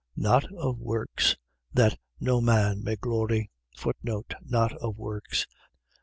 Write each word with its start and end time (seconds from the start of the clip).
2:9. 0.17 0.21
Not 0.23 0.45
of 0.55 0.79
works, 0.79 1.37
that 1.73 1.99
no 2.19 2.41
man 2.41 2.83
may 2.83 2.95
glory. 2.95 3.51
Not 4.41 4.73
of 4.77 4.97
works. 4.97 5.45